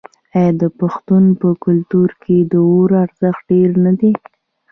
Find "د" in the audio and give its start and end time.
0.61-0.63, 2.51-2.53